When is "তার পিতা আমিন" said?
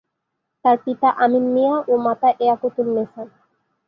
0.65-1.45